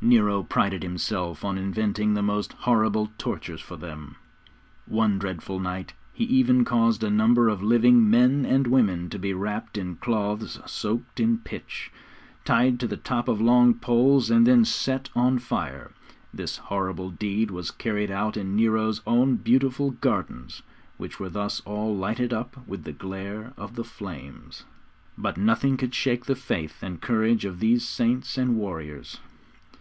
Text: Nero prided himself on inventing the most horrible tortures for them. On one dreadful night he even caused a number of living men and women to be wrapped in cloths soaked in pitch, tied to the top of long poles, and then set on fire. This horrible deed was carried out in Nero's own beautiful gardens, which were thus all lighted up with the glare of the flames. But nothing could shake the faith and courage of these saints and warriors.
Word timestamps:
Nero 0.00 0.42
prided 0.42 0.82
himself 0.82 1.44
on 1.44 1.56
inventing 1.56 2.14
the 2.14 2.22
most 2.22 2.52
horrible 2.52 3.10
tortures 3.18 3.60
for 3.60 3.76
them. 3.76 4.16
On 4.88 4.94
one 4.96 5.18
dreadful 5.18 5.58
night 5.58 5.94
he 6.12 6.24
even 6.24 6.64
caused 6.64 7.02
a 7.02 7.08
number 7.10 7.48
of 7.48 7.62
living 7.62 8.10
men 8.10 8.44
and 8.44 8.66
women 8.66 9.08
to 9.10 9.18
be 9.18 9.32
wrapped 9.32 9.78
in 9.78 9.94
cloths 9.96 10.58
soaked 10.70 11.18
in 11.20 11.38
pitch, 11.38 11.90
tied 12.44 12.78
to 12.80 12.86
the 12.88 12.98
top 12.98 13.26
of 13.26 13.40
long 13.40 13.74
poles, 13.74 14.28
and 14.28 14.46
then 14.46 14.64
set 14.64 15.08
on 15.14 15.38
fire. 15.38 15.92
This 16.34 16.58
horrible 16.58 17.10
deed 17.10 17.50
was 17.50 17.70
carried 17.70 18.10
out 18.10 18.36
in 18.36 18.54
Nero's 18.56 19.00
own 19.06 19.36
beautiful 19.36 19.92
gardens, 19.92 20.62
which 20.98 21.18
were 21.20 21.30
thus 21.30 21.60
all 21.60 21.96
lighted 21.96 22.32
up 22.32 22.66
with 22.68 22.84
the 22.84 22.92
glare 22.92 23.52
of 23.56 23.76
the 23.76 23.84
flames. 23.84 24.64
But 25.16 25.38
nothing 25.38 25.76
could 25.76 25.94
shake 25.94 26.26
the 26.26 26.36
faith 26.36 26.82
and 26.82 27.00
courage 27.00 27.44
of 27.44 27.60
these 27.60 27.86
saints 27.86 28.36
and 28.36 28.56
warriors. 28.56 29.20